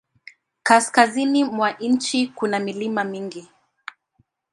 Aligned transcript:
Kaskazini 0.63 1.43
mwa 1.43 1.71
nchi 1.71 2.27
kuna 2.27 2.59
milima 2.59 3.03
mingi. 3.03 3.47